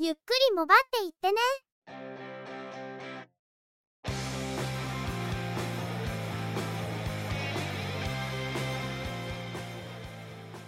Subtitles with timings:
[0.00, 0.18] ゆっく
[0.50, 1.38] りもばっていってね。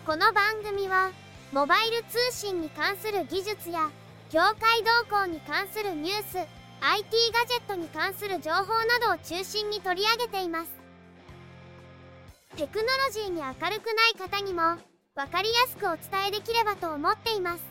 [0.05, 1.13] この番組は、
[1.53, 3.89] モバイル通信に関する技術や、
[4.33, 6.37] 業界動向に関するニュース、
[6.81, 10.73] IT ガジェットに関する情報などを中心に取り上げています。
[12.57, 14.63] テクノロジーに明るくない方にも、
[15.15, 17.70] わかりやすくお伝えできればと思っています。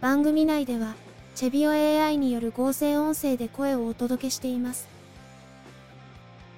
[0.00, 0.94] 番組内では、
[1.34, 4.88] チェビオ AI による合成音声で声をお届けしています。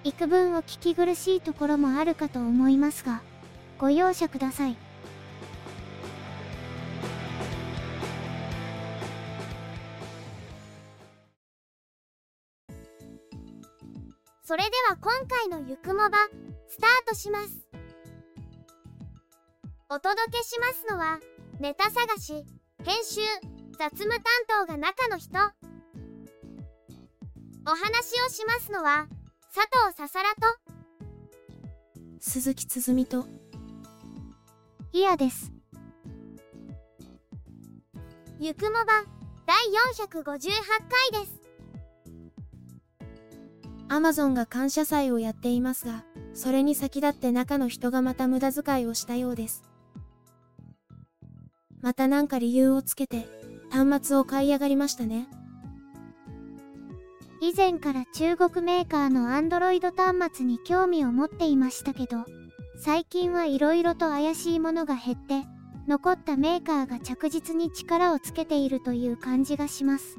[0.05, 3.23] 幾分お聞き苦しいところもあるかと思いますが、
[3.78, 4.77] ご容赦ください。
[14.42, 16.19] それでは今回のゆくもば、
[16.69, 17.69] スタートします。
[19.91, 21.20] お届けしますのは、
[21.61, 22.45] ネタ探し、
[22.84, 23.20] 編集、
[23.77, 25.36] 雑務担当が中の人。
[27.66, 29.08] お話をしますのは、
[29.55, 30.41] 佐藤ささらと、
[32.20, 33.27] 鈴木つづみと、
[34.92, 35.53] いやです。
[38.38, 39.05] ゆくもば、
[39.44, 39.56] 第
[40.06, 40.22] 458
[41.12, 41.41] 回です。
[43.88, 49.67] アマゾンが感謝祭をやっていますが、それに先立って中の人がまた無駄遣いをしたようです。
[51.81, 53.27] またなんか理由をつけて、
[53.71, 55.29] 端末を買い上がりましたね。
[57.41, 62.25] 以前から中国メーカーの Android 端末に興味を持っていましたけど、
[62.77, 65.45] 最近はいろいろと怪しいものが減って、
[65.87, 70.19] 残ったメーカーが着実に力をつけているという感じがします。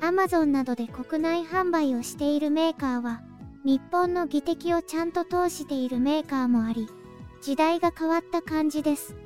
[0.00, 3.22] Amazon などで国内販売をしているメーカーは、
[3.64, 6.88] 日本の技的をちゃんと通しているメーカーもあり、
[7.42, 9.16] 時代が変わった感じです。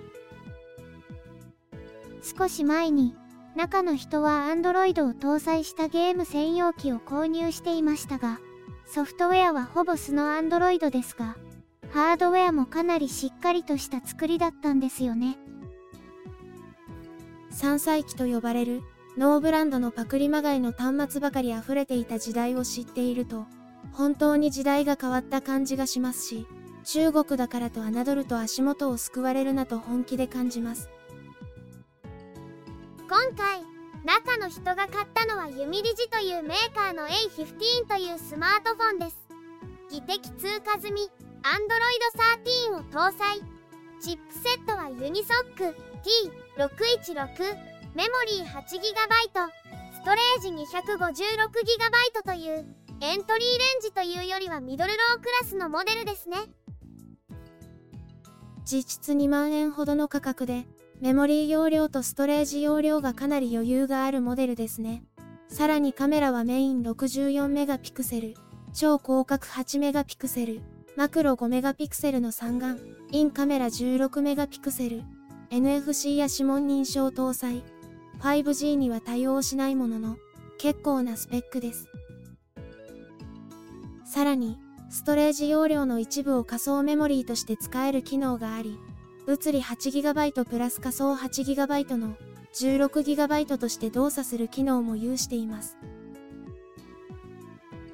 [2.37, 3.15] 少し前に、
[3.57, 8.39] 中の人は Android を搭載したゲーム専用機を購入していましたが、
[8.87, 11.37] ソフトウェアはほぼ素の Android ですが、
[11.91, 15.39] ハードウェアもかなりしっかりとした作りだったんですよね。
[17.53, 18.83] 3歳機と呼ばれる
[19.17, 23.47] ノーブランドのパクリまがいの端末ばかり溢れていた時代を知っていると、
[23.93, 26.47] 本当に時代が変わった感じがしますし、
[26.85, 30.89] 中国だからと侮ると足元を救われるなと本気で感じます。
[33.09, 33.63] 今回、
[34.05, 39.17] 中の人が買ったのはユミリジというメーカーの A15 というスマートフォンです。
[39.91, 41.09] 技的通過済み
[41.43, 43.39] Android 13を搭載。
[44.01, 45.75] チップセットはユニソック
[46.59, 48.69] T616 メモリー 8GB
[49.95, 52.67] ストレージ 256GB という
[53.01, 56.37] エントリーレンジというよりはミドルロークラスのモデルですね
[58.65, 60.67] 実質2万円ほどの価格で
[61.01, 65.05] メモリー容量とストレージ容量がかなり余裕があるモデルですね
[65.49, 68.35] さらにカメラはメイン64メガピクセル
[68.75, 70.61] 超広角8メガピクセル
[70.97, 72.79] マクロ5メガピクセルの三眼
[73.13, 75.03] インカメラ16メガピクセル
[75.51, 77.63] NFC や指紋認証搭載
[78.21, 80.17] 5G には対応しないものの、
[80.59, 81.89] 結構なスペックです。
[84.05, 84.59] さらに、
[84.91, 88.79] ストレージ容量の一部を仮想メモリーとして使える機能があり、
[89.29, 92.17] 物理 8GB プラス仮想 8GB の
[92.55, 95.77] 16GB として動作する機能も有しています。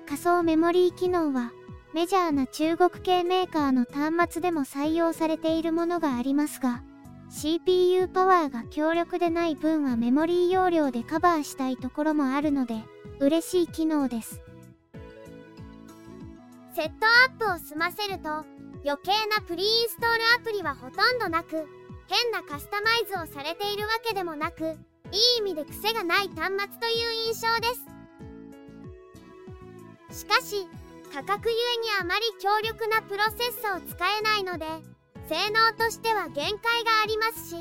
[0.07, 1.51] 仮想メモリー機能は、
[1.93, 6.85] メジャーな中国系メーカーの端末でも採用されているものがありますが、
[7.31, 12.77] CPU パワーが強力でない分はメモリー容量でカバーしたいところもあるので、
[13.19, 14.41] 嬉しい機能です。
[16.77, 16.93] セット
[17.27, 18.54] アップを済ませると、
[18.85, 20.09] 余計なプリインストール
[20.41, 21.67] アプリはほとんどなく、
[22.07, 24.65] 変なカスタマイズをされているわけでもなく、
[25.11, 27.69] いい意味で癖がない端末という印象で
[30.11, 30.21] す。
[30.21, 30.69] しかし、
[31.13, 34.67] 価格ゆえにあまり強力なプロセッサを使えないので、
[35.29, 37.57] 性能としては限界がありますし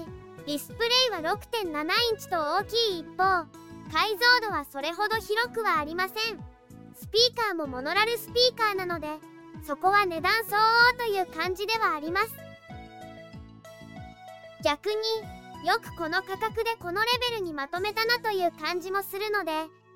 [0.46, 3.46] ディスプレイは6.7インチと大きい一方
[3.92, 4.10] 解
[4.42, 6.16] 像度はそれほど広くはありません
[6.94, 9.08] スピーカーもモノラルスピーカーなので
[9.66, 12.34] そこは値段相応という感じではあります
[14.64, 14.96] 逆に
[15.68, 19.52] よくこの価格でこのレベルにまとめたなという感じもするので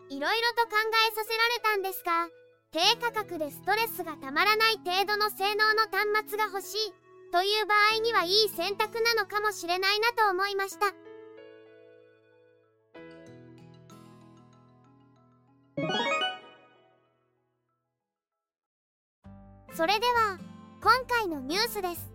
[0.09, 0.77] いろいろと考
[1.11, 2.29] えさせられたんですが
[2.71, 6.93] 低価格でストレスがたまらない程度の性能の端末が欲しい
[7.31, 10.93] という場合にはいい選択なのかもしれないなと思いました。
[19.77, 20.39] それでは
[20.81, 22.09] 今回のニュースです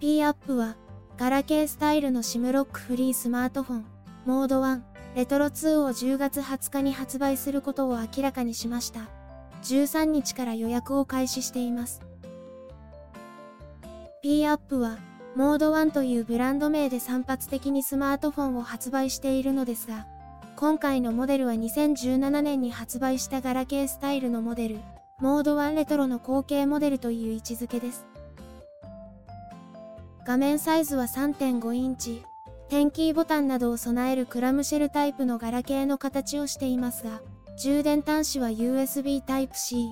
[0.00, 0.76] P アップは、
[1.18, 3.86] ガラケースタイルの SIM ロックフリースマートフォン、
[4.24, 4.80] モード1、
[5.14, 9.00] レトロ2を10月20日に発売することを明らかにしました。
[9.64, 12.00] 13日から予約を開始しています。
[14.22, 14.96] P アップは、
[15.36, 20.06] モード1というブランド名で散発的にスマートフォンを発売しているのですが、
[20.56, 24.78] 今回のモデルは2017年に発売したガラケースタイルのモデル、
[25.20, 28.04] モード1レトロの後継モデルという位置づけです。
[30.26, 32.24] 画面サイズは3.5インチ、
[32.68, 37.20] テンキーボタンなどを備えるクラムシェルタイプのガラケーの形をしていますが、
[37.56, 39.86] 充電端子は USB Type-C、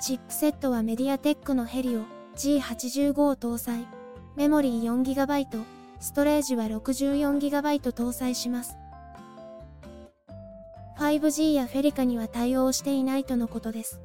[0.00, 2.02] チップセットはメディアテックのヘリオ
[2.36, 3.88] G85 を搭載、
[4.36, 5.64] メモリー 4GB、
[5.98, 8.76] ストレージは 64GB 搭載します。
[10.98, 14.00] 5G やフェリカには対応していないとのことです。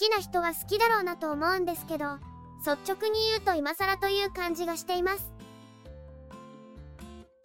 [0.00, 2.16] きな人は好きだろうなと思うんですけど、
[2.60, 5.30] 率直に言うと今更という感じがしています。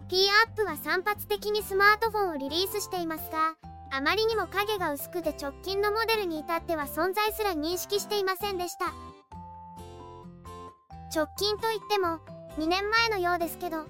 [0.09, 3.55] P アップは散発的にスマートフォンをリリースしていますが、
[3.91, 8.85] あまりにも影が薄くて直近のモデルに至っては存在すら認識していませんでした。
[11.13, 12.19] 直近といっても
[12.57, 13.85] 2年前のようですけど、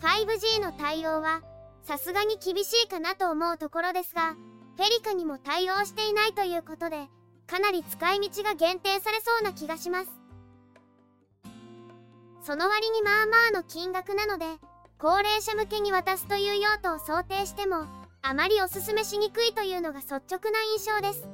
[0.00, 1.42] 5G の対応は
[1.82, 4.34] さすがに厳しいかなと思うところですが、
[4.78, 7.08] フェリカにも対応していないということで、
[7.48, 10.10] かなり使い道が限定されそうな気がします。
[12.42, 14.46] その割にまあまあの金額なので、
[14.96, 17.86] 高齢者向けに渡すという用途を想定しても、
[18.22, 21.26] あまりおすすめしにくいというのが率直な印象です。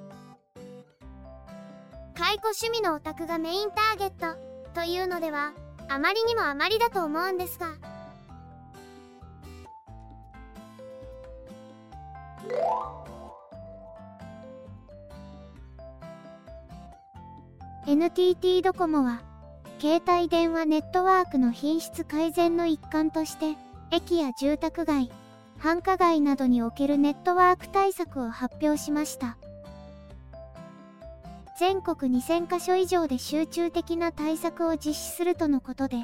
[2.17, 4.39] 解雇趣味のオタクがメインターゲット
[4.73, 5.53] というのでは、
[5.91, 7.67] あまりにもあまりだと思うんですが。
[17.87, 19.21] NTT ドコモは、
[19.79, 23.59] 携帯電話ネットワークの品質改善の一環として、
[23.91, 25.11] 駅や住宅街、
[25.59, 29.37] 繁華街などにおけるネットワーク対策を発表しました。
[31.59, 35.99] 全国2000カ所以上で集中的な対策を実施するとのことで、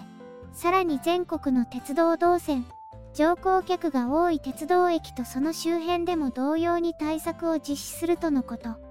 [0.52, 2.66] さらに全国の鉄道動線、
[3.14, 8.89] 乗降客が多い鉄道駅とその周辺でも同様に対策を実施するとのこと。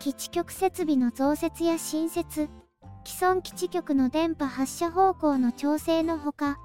[0.00, 2.48] 基地局設備の増設や新設、
[3.04, 6.56] 既存基地局の電波発射方向の調整のほか、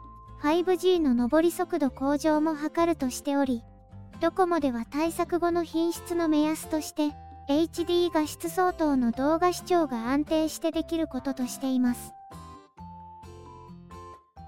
[0.41, 3.61] 5G の上り速度向上も図るとしており、
[4.21, 7.09] ドコモでは対策後の品質の目安として、
[7.49, 12.13] HD 画質相当の動画視聴が安定してできることとしています。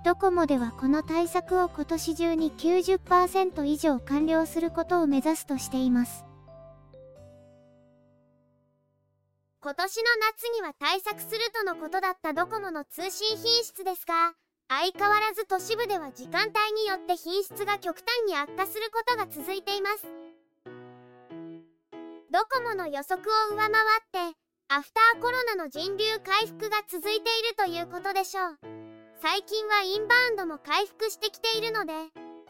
[0.05, 6.26] ドコモではこの対策を今年中に90%以上完了することを目指すとしています。
[9.67, 14.31] 今年の夏には対策するとのことだったドコモの通信品質ですが、
[14.69, 20.07] 相変わらず都市部では時間帯によって品質が極端に悪化することが続いています。
[22.31, 23.19] ドコモの予測
[23.51, 28.57] を上回って、アフターコロナの人流回復が続いているということでしょう。
[29.21, 31.91] 最近はインバウンドも回復してきているので、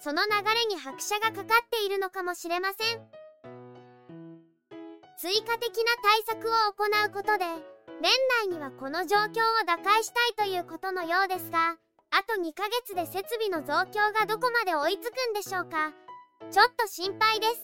[0.02, 3.17] その流れに拍車がかかっているのかもしれません。
[5.20, 7.46] 追加的な対策を行うことで、
[8.02, 8.12] 年
[8.46, 11.78] 内にはこの状況を打開したいということのようですが、
[12.12, 15.92] あと2ヶ月で設備の増強がどこまで追いつくんでしょうか。
[16.52, 17.64] ちょっと心配です。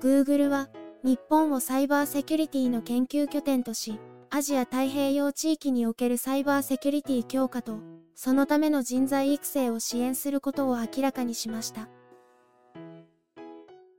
[0.00, 0.68] Google は
[1.02, 3.98] 日本をサイバーセキュリティの研究拠点とし、
[4.30, 11.88] アジア太平洋地域におけるサイバーセキュリティ強化とそのための人材育成を支援することを明らかにしました。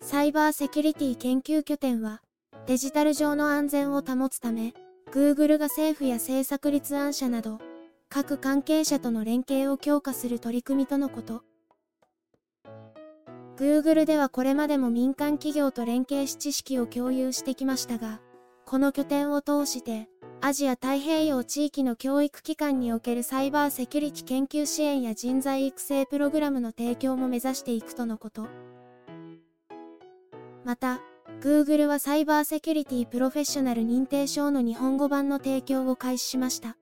[0.02, 2.24] サイバーセキュリティ研究拠点は、
[2.66, 4.74] デジタル上の安全を保つため、
[5.12, 7.60] Google が政府や政策立案者など、
[8.10, 11.44] 各関係者との連携を強化する取り組みとのこと。
[13.56, 18.20] Google ではこれまでも民間企業と連携し知識を共有してきましたが、
[18.66, 28.48] この拠点を通して、アジア太平洋地域の教育機関におけるサイバーセキュリティ研究支援や人材育成プログラムの提供も目指していくとのこと。
[30.64, 31.02] また、
[31.42, 36.78] Google はサイバーセキュリティプロフェッショナル認定証の日本語版の提供を開始しました。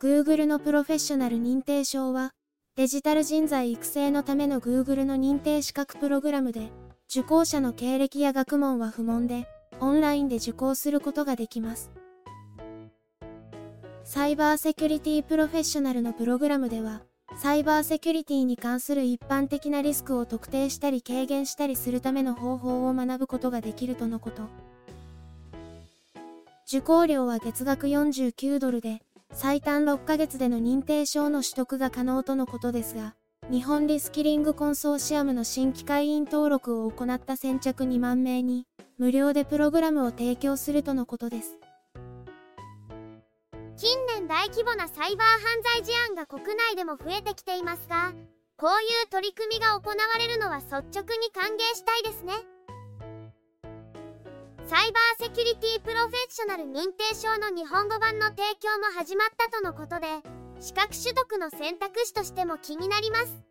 [0.00, 2.32] Google のプロフェッショナル認定証は、
[2.74, 6.72] デジタル人材育成のための Google の認定資格プログラムで、
[7.08, 9.46] 受講者の経歴や学問は不問で、
[9.80, 11.90] オンラインで受講することができます。
[14.04, 17.02] サイバーセキュリティプロフェッショナルのプログラムでは、
[17.38, 24.44] サイバーセキュリティに関する一般的なリスクを特定したり軽減したりするための方法を学ぶことができるとのこと。
[26.66, 29.02] 受講料は月額49ドルで、
[29.32, 33.14] 最短6ヶ月での認定証の取得が可能とのことですが、
[33.48, 38.66] 日本リスキリングコンソーシアムの新規会員登録を行った先着2万名に、
[38.98, 41.56] 無料でプログラムを提供するとのことです。
[43.76, 48.14] 近年大規模なサイバー犯罪事案が国内でも増えてきていますが、
[48.56, 52.32] こういう取り組みが行われるのは率直に歓迎したいですね。
[54.66, 63.46] サイバーセキュリティプロフェッショナル認定証の日本語版の提供も始まったとのことで、資格取得の選択肢としても気になります。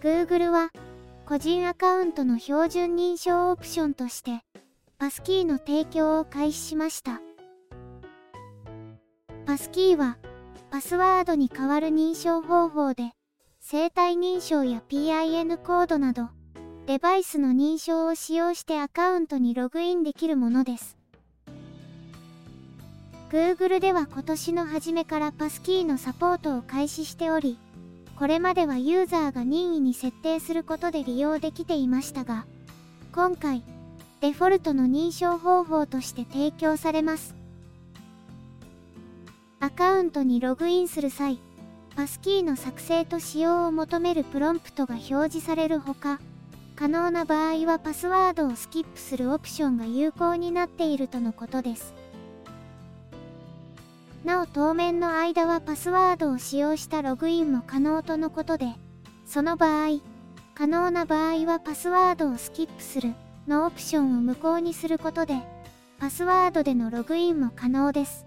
[0.00, 0.70] Google は
[1.26, 4.40] 個人アカウントの標準認証オプションとして
[4.98, 7.20] パスキーの提供を開始しました。
[9.46, 10.16] パスキーは
[10.70, 13.12] パスワードに代わる認証方法で
[13.62, 16.30] 生体認証や PIN コードなど
[16.86, 20.96] デバイスの認証を使用してアカウントにログインできるものです。
[23.30, 27.58] Google では今年の初めからパスキーのサポートを開始しており、
[28.16, 32.46] これまではユーザーが任意に設定することで利用できていましたが、
[33.12, 33.62] 今回、
[34.20, 37.36] デフォルトの認証方法として提供されます。
[39.60, 41.38] アカウントにログインする際、
[42.00, 46.18] パスキーの作成と使用を求めるプロンプトが表示されるほか、
[46.74, 51.92] 可能な場合はパスワードをスキップするオプションが有効になっているとのことです。
[54.24, 58.68] なお当面の間はパスワードを使用したログインも可能とのことで、
[59.26, 60.00] その場合、
[60.54, 63.12] 可能な場合はパスワードをスキップする
[63.46, 65.34] のオプションを無効にすることで、
[65.98, 68.24] パスワードでのログインも可能です。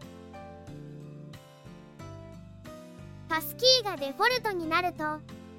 [3.33, 4.97] パスキーがデフォルトになると、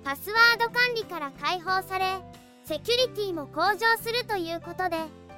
[0.05, 2.05] パスワード管理から解放され、
[2.63, 4.97] セキュリティも向上するということで、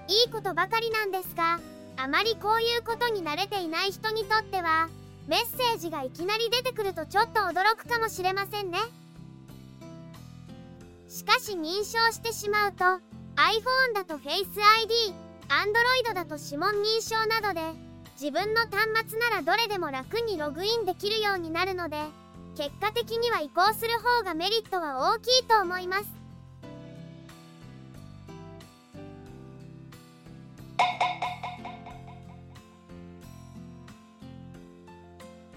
[0.08, 1.60] いいことばかりなんですが、
[1.96, 4.90] あまりこういうことに慣れていない人にとっては
[5.26, 8.80] メッセージがいきなり出てくるとちょっと驚くかもしれませんね。
[11.08, 13.00] しかし認証してしまうと iPhone
[13.94, 14.44] だと Face
[14.82, 15.14] ID
[15.48, 17.62] Android だと指紋認証などで
[18.20, 21.96] 自分の端末ならどれでも楽にログインできるようになるので
[22.56, 26.06] 結果的には移行する方がメリットは大きいと思います。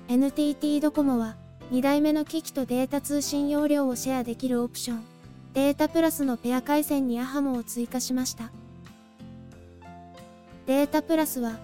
[0.10, 1.36] NTT ドコモは
[1.72, 5.04] 2台目の機器とデータ通信容量をシェアできるオプション
[5.54, 8.52] データプラスのペア回線にアハモを追加しました。
[10.66, 11.60] データプラスは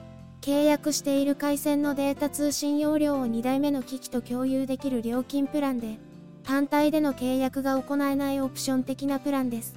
[0.45, 5.97] 契約している回線のデータ通信容量を2台目の機器と共有できる料金プランで
[6.43, 9.73] 単体での契約が行えないオプション的なプランです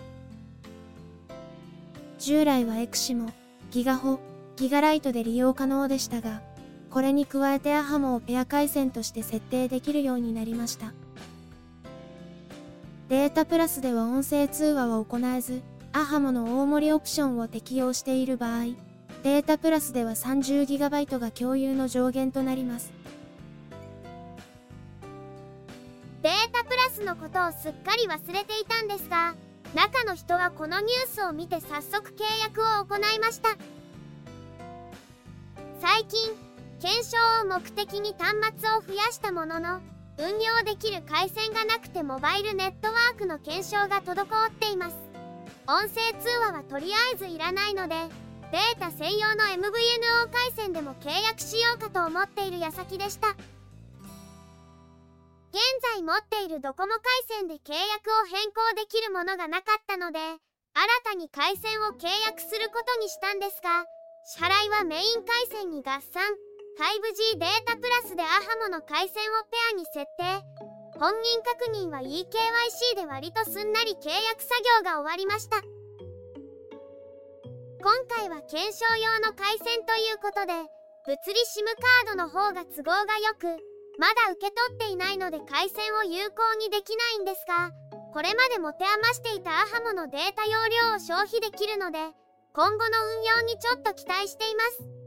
[2.18, 3.32] 従来はエクシモ
[3.70, 4.20] ギガホ
[4.56, 6.42] ギガライトで利用可能でしたが
[6.90, 10.92] これに加えてアハモをペア回線として設定できるようになりました。
[13.08, 18.74] データプラスでは音声通話は行えず、アハモの大盛りオプションを適用している場合、
[19.22, 22.92] データプラスでは 30GB が共有の上限となります。
[26.22, 29.34] データプラスのことをすっかり忘れていたんですが、
[29.74, 33.56] 中の人はこのニュースを見て早速契約を行いました。
[35.80, 36.48] 最近、
[36.80, 39.80] 検証を目的に端末を増やしたものの
[40.16, 44.96] 運用できる回線がなくてモバイルネットワークの検証が滞っています
[45.66, 47.94] 音声通話はとりあえずいらないので
[48.50, 53.28] データ専用の MVNO 回線でも契約しようかと思っている矢先でした。
[53.28, 53.36] 現
[55.94, 57.02] 在持っているドコモ回
[57.38, 60.38] 線で契約を変更できるものがなかったので新
[61.04, 63.86] たに回線を契約することにしたんですが
[64.24, 66.22] 支払いはメイン回線に合算。
[66.78, 70.44] 5G データプラスでアハモの回線をペアに設定。
[71.00, 75.60] 本人確認は eKYC で割とすんなり契約作業が終わりました。
[77.80, 80.52] 今回は検証用の回線ということで
[81.06, 83.46] 物理 SIM カードの方が都合がよく
[83.98, 87.70] まだ受け取っていないので回線を有効にできないんですが
[88.12, 90.58] これまで持て余していたアハモのデータ容
[90.90, 91.98] 量を消費できるので
[92.52, 94.98] 今後の運用にちょっと期待しています。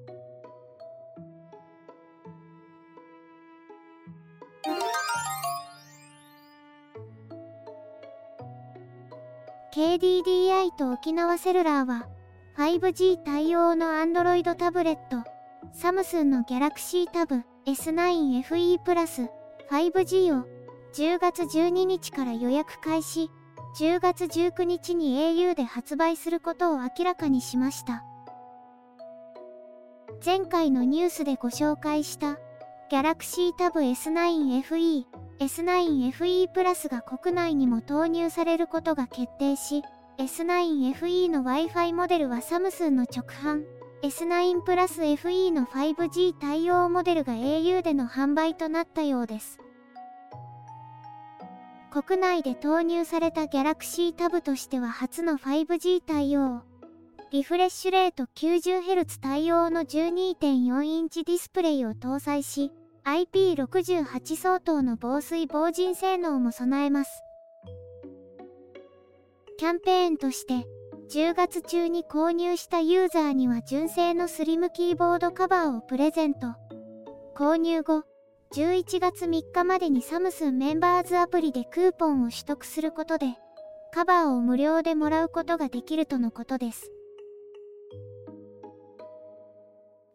[9.73, 12.05] KDDI と沖縄セルラーは
[12.61, 15.27] 5G 対応の Android タブレット。
[15.73, 19.23] サムスンの Galaxy Tab S9FE プラス。
[19.71, 20.45] 5G を
[20.93, 23.31] 10月12日から予約開始。
[23.79, 28.03] 10月19日に au で発売することを明らかにしました。
[30.23, 32.37] 前回のニュースでご紹介した
[32.91, 35.05] Galaxy Tab S9FE
[35.39, 39.81] S9FE プラスが国内にも投入されることが決定し
[40.17, 43.63] S9FE の Wi-Fi モデルはサムスンの直販。
[44.03, 49.59] S9 プラス FE の 5G 対応モデルが au での販売となったようです。
[51.91, 56.61] 国内で投入された Galaxy Tab としては初の 5G 対応。
[57.31, 62.73] リフレッシュレート 90Hz 対応の12.4インチディスプレイを搭載し
[63.05, 67.23] IP68 相当の防水防塵性能も備えます。
[69.61, 70.65] キャンペーンとして
[71.13, 76.47] 10月中に購入したユーザーには純正のスリムキーボードカバーをプレゼント。
[77.37, 78.01] 購入後、
[78.55, 83.35] 11月3日までにサムスンメンバーズアプリでクーポンを取得することで、
[83.93, 86.91] カバーを無料でもらうことができるとのことです。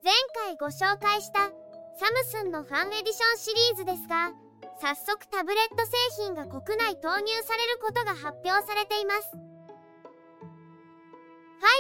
[0.03, 1.51] 前回ご紹介したサ
[2.11, 4.33] ムスンのファンエディションシリーズですが
[4.79, 5.93] 早速タブレット製
[6.23, 9.33] 品が国内投入されることが発表されています。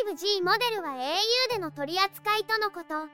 [0.08, 3.08] 5G モデルは au での取り扱いとのこと。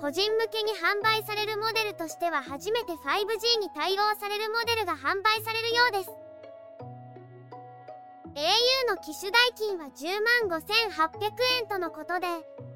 [0.00, 6.10] 個人向けに販売されるモデルとしては初めて 5G に対応されるモデルが販売されるようです。
[8.34, 12.26] au の機種代金は10万5800円とのことで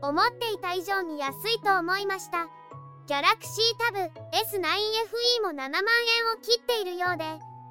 [0.00, 2.46] 思っていた以上に安いと思いました。
[3.06, 3.98] ギャラクシータブ
[4.34, 5.78] S9FE も7万円
[6.34, 7.24] を切っているようで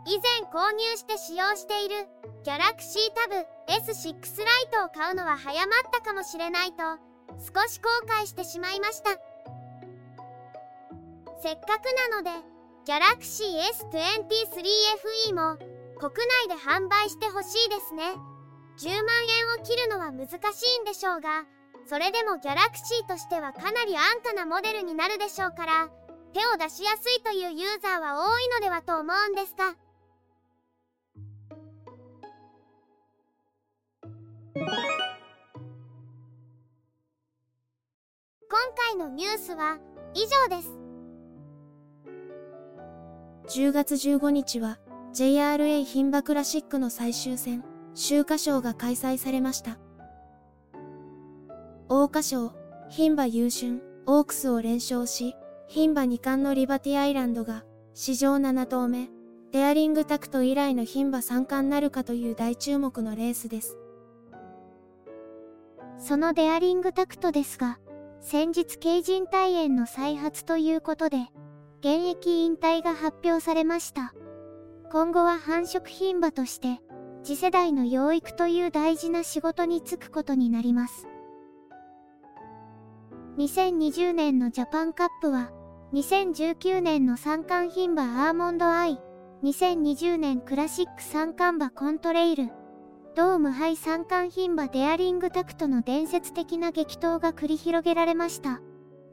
[0.07, 2.07] 以前購入して使用している
[2.45, 3.35] ギャラクシータブ
[3.67, 6.77] S6 ライトを買うのは早まったかもしれないと
[7.35, 9.09] 少し後悔してしまいました。
[11.43, 12.29] せっかくなので
[12.85, 13.59] ギャラクシー
[15.27, 15.57] S23FE も
[15.99, 16.13] 国
[16.47, 18.03] 内で販売してほしいですね。
[18.79, 19.03] 10万
[19.57, 21.43] 円を切るのは難しいんでしょうが
[21.87, 25.89] それでもギャラクシーとしてはかなり安価なモデルになるでしょうから
[26.33, 29.75] 手を出しやすいというユーザーは多いのではと思うんですが。
[38.47, 39.77] 今回のニュースは
[40.13, 40.69] 以上です。
[43.59, 44.79] 10月15日は
[45.13, 49.77] JRA 牝馬クラシックの最終戦秋華賞が開催されました。
[51.87, 52.51] 桜花賞、
[52.89, 55.35] 牝馬優春、オークスを連勝し、
[55.67, 59.09] 牝馬2冠のリバティアイランドが、史上7頭目、
[59.51, 63.77] デアリングタクト以来の牝馬3冠なるかという大注目のレースです。
[65.99, 67.77] そのデアリングタクトですが、
[68.19, 71.17] 先日軽靭体炎の再発ということで、
[71.81, 74.15] 現役引退が発表されました。
[74.91, 76.81] 今後は繁殖牝馬として、
[77.23, 81.07] 次世代の養育という大事な仕事に就くことになります。
[83.37, 85.51] 2020年のジャパンカップは、
[85.93, 88.97] 2019年の三冠牝馬アーモンドアイ、
[89.43, 92.49] 2020年クラシック三冠馬コントレイル、
[93.13, 98.61] 同無敗三冠牝馬デアリングタクトの伝説的な激闘が繰り広げられました。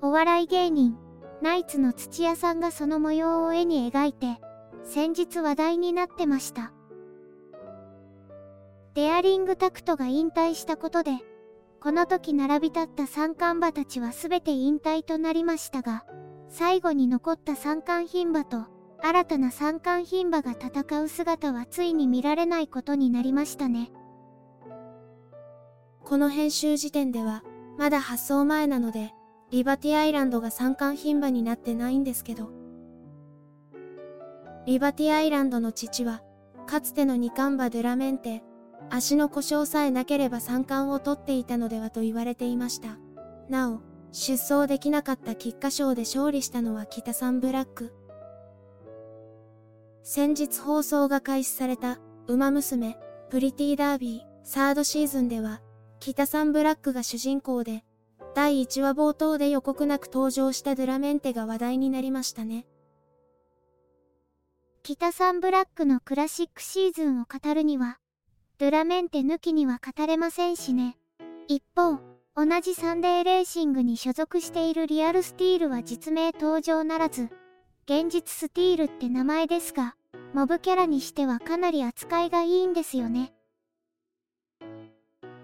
[0.00, 0.96] お笑い芸人、
[1.40, 4.38] ナイツの土屋さんがその模様を絵に描いて、
[4.84, 6.72] 先日話題になってました。
[8.94, 11.10] デアリングタクトが引退したことで、
[11.82, 16.04] この時並び立った三冠馬たちは全て引退となりましたが、
[16.48, 18.66] 最後に残った三冠牝馬と
[19.02, 23.90] 新たな三冠牝馬が戦う姿はついに見られないことになりましたね。
[26.04, 27.42] この編集時点では、
[27.76, 29.12] まだ発送前なので、
[29.50, 32.50] リバティアイランドが三冠牝馬になってないんですけど。
[34.66, 36.22] リバティアイランドの父は、
[36.68, 38.44] かつての二冠馬ドゥラメンテ、
[38.94, 42.98] 足の故障さえなければ三冠を取っていたのではと言われていました。
[43.48, 43.80] なお、
[44.12, 47.94] 出走できなかった菊花賞で勝利したのは北サンブラック。
[50.02, 52.98] 先日放送が開始された、馬娘、
[53.30, 55.62] プリティダービー、サードシーズンでは、
[55.98, 57.84] 北サンブラックが主人公で、
[58.34, 62.66] 第1話冒頭で予告なく登場したドラメンテが話題になりましたね。
[64.82, 67.98] 北サンブラックのクラシックシーズンを語るには、
[68.62, 70.96] ドゥラメンテ抜きには語れませんしね。
[71.48, 71.98] 一方、
[72.36, 77.28] 同じサンデーレーシングに所属しているリアルスティールは実名登場ならず、
[77.86, 79.96] 現実スティールって名前ですが、
[80.32, 83.32] モブキャラにしてはかなり扱いがいいんですよね。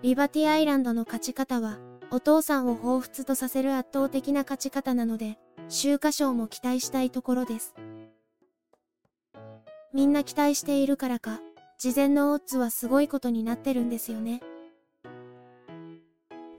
[0.02, 1.81] リバティアイランドの勝ち方は、
[2.12, 7.74] お父さんを彷彿とさせる圧倒的な勝ち方なので、秋華賞も期待したいところです。
[9.92, 11.40] みんな期待しているからか、
[11.79, 14.43] 事前のオッズはすごいことになってるんですよね。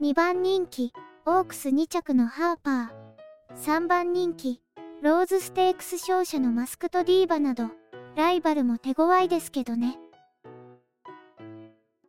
[0.02, 0.94] 2番人気、
[1.26, 2.90] オークス2着のハーパー。
[3.58, 4.62] 3番人気、
[5.02, 7.66] ローズステークス勝者のマスクとディーバなど、
[8.16, 10.00] ライバルも手強いですけどね。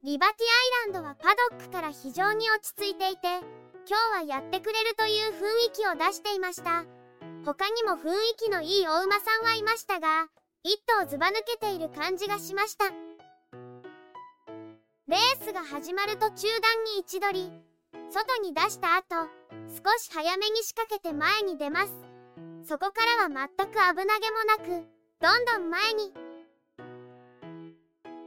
[0.04, 3.40] リバティアイランドはパドックから非常に落ち着いていて、
[3.88, 6.84] 今日はやってくれるという雰囲気を出していました。
[7.44, 10.28] 他にも雰囲気のいいお馬さんはいましたが、
[10.62, 12.84] 一頭ずば抜けている感じがしました。
[15.08, 17.50] レースが始まると中段に位置取り、
[18.10, 19.28] 外に出した後、
[19.68, 21.92] 少し早めに仕掛けて前に出ます。
[22.64, 24.86] そこからは全く危なげもなく、
[25.20, 26.12] どんどん前に。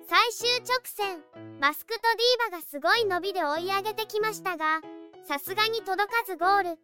[0.09, 1.23] 最終直線、
[1.61, 4.81] マスクとディーバがすごい伸びで追い上げてきましたが、
[5.27, 6.79] さすがに届かずゴール。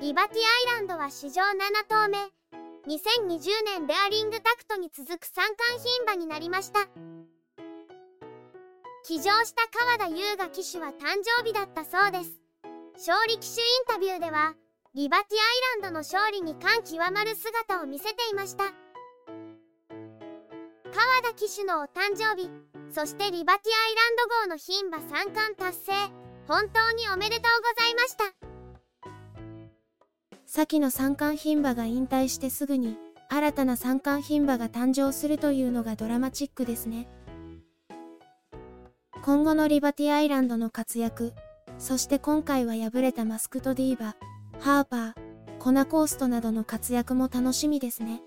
[0.00, 0.38] リバティ
[0.70, 2.37] アイランドは史上7頭目。
[2.88, 6.88] 2020年ベアリングタクトに続く三冠牝馬になりました。
[9.04, 12.40] 騎乗した川田優雅騎手は誕生日だったそうです。
[12.96, 14.54] 勝利騎手インタビューでは、
[14.94, 15.40] リバティア
[15.78, 18.64] イランドの勝利に感極まる姿を見せていました。
[18.64, 18.72] 川
[21.22, 22.50] 田騎手のお誕生日、
[22.90, 25.92] そしてリバティアイランド号の牝馬三冠達成、
[26.46, 27.44] 本当におめでとう
[27.76, 28.37] ございました。
[30.50, 32.96] 先の三冠牝馬が引退してすぐに、
[33.28, 37.06] 新たな三冠牝馬が誕生するというのがドラマチックですね。
[39.22, 41.34] 今後のリバティアイランドの活躍、
[41.76, 44.16] そして今回は敗れたマスクとディーバ、
[44.58, 45.14] ハーパー、
[45.58, 48.22] コナコーストなどの活躍も楽しみですね。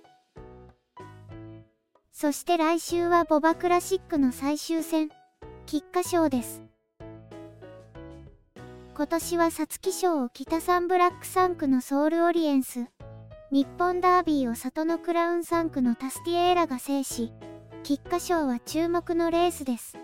[2.11, 5.09] そして来週はボバクラシックの最終戦、
[5.65, 6.61] 菊花賞です。
[9.01, 12.85] 今年は皐月賞を北サンブラック3区のソウルオリエンス、
[13.51, 17.33] 日本ダービーを里のクラウン3区のタスティエーラが制し、
[17.81, 19.97] 菊花賞は注目のレースです。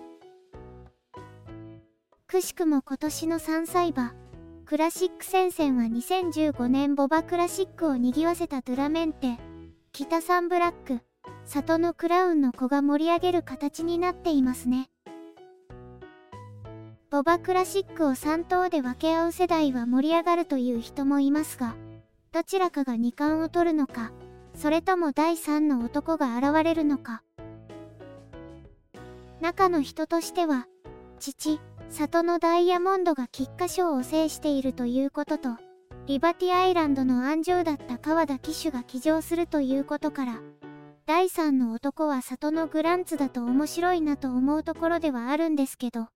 [2.25, 4.15] くしくも今年の3歳馬、
[4.65, 9.37] クラシック戦線は2015年ボバクラシックを賑わせたドゥラメンテ、
[9.91, 11.01] 北サンブラック、
[11.45, 14.89] 里のクラウンの子が盛り上げる形になっていますね。
[17.09, 21.73] ボバクラシックを3頭で分け合う世代は盛り上がるという人もいますが、
[22.33, 24.11] どちらかが2冠を取るのか、
[24.55, 27.23] それとも第3の男が現れるのか。
[29.39, 30.67] 中の人としては、
[31.17, 35.51] 父、里のダイヤモンドが菊花賞を制しているということと、
[36.07, 40.41] リバティアイランドの安城だった川田騎手が騎乗するということから、
[41.05, 46.09] 第3の男は里のグランツだと面白いなと思うところではあるんですけど。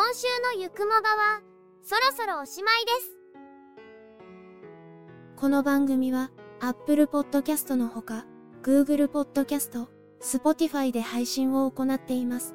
[0.00, 1.42] 今週のゆくもばは、
[1.82, 3.18] そろそろおしまいです。
[5.34, 6.30] この番組は
[6.60, 8.24] Apple Podcast のほか
[8.62, 9.88] Google Podcast、
[10.20, 12.54] Spotify で配信を行っています。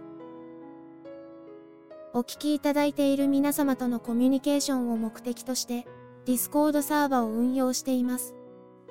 [2.13, 5.85] お聞きいただいている皆様とのコミュニケーションを目的として
[6.25, 8.35] Discord サーバを運用しています。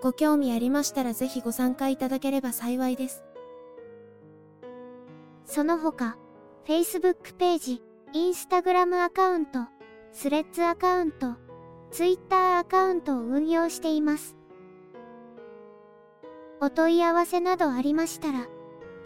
[0.02, 3.24] ご興味ありましたらぜひご参加いただければ幸いです。
[5.46, 6.18] その他、
[6.66, 7.82] Facebook ページ、
[8.14, 9.61] Instagram アカウント、
[10.12, 11.37] スレッズアカウント、
[11.90, 14.37] Twitter アカウントを運用しています。
[16.61, 18.48] お問い合わせなどありましたら、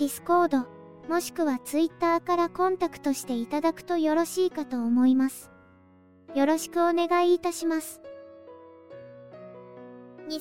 [0.00, 0.66] Discord、
[1.08, 5.52] もしくは Twitter からコンタクトしていただくとよろしいかと思います。
[6.34, 8.00] よろしくお願いいたします。
[10.28, 10.32] 2014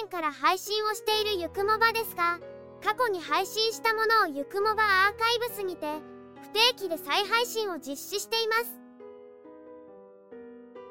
[0.00, 2.40] 年から配信をしているゆくもばですが、
[2.82, 6.13] 過去に配信したものをゆくもばアーカイブスにて、
[6.44, 8.84] 不定期で再配信を実施しています。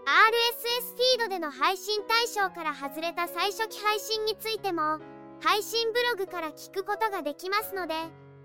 [0.06, 5.00] RSS フィードでの配信対象から外れた最初期配信についても
[5.40, 7.94] 配信ブログから聞くことができますので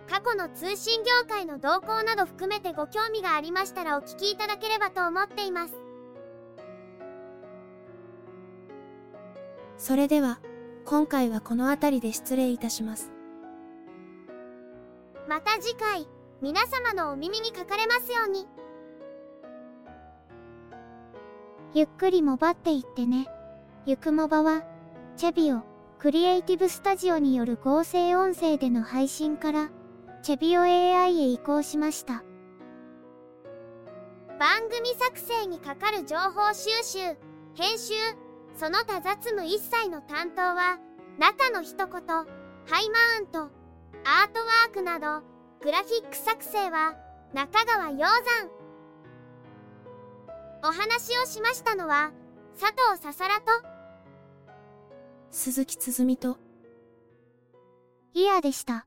[0.09, 5.75] 過去の通信業界の動向など含めてご興味がありましたらお聞きいただければと思っています。
[9.79, 10.41] それでは
[10.85, 13.11] 今回はこの辺りで失礼いたします。
[15.29, 16.09] また次回。
[16.41, 18.47] 皆様のお耳にかかれますように。
[21.75, 23.27] ゆっくりもばっていってね。
[23.87, 24.63] ゆくもばは、
[25.17, 25.63] チェビオ、
[25.99, 29.71] クリエイティブスタジオによる合成音声での配信から、
[30.23, 32.23] チェビオ AI へ移行しました。
[34.39, 36.99] 番組作成にかかる情報収集、
[37.55, 37.95] 編集、
[38.59, 40.79] その他雑務一切の担当は
[41.17, 43.49] 中の一言ハイマウントアー
[44.33, 45.23] トワークなど
[45.61, 46.95] グラフィック作成は
[47.35, 48.51] 中川鷹山
[50.63, 52.13] お話をしましたのは
[52.59, 53.79] 佐藤ささらと
[55.31, 56.39] 鈴木つづみと、
[58.15, 58.87] イヤでした。